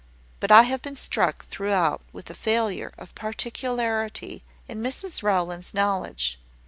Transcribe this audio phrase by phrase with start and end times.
[0.39, 6.39] But I have been struck throughout with a failure of particularity in Mrs Rowland's knowledge.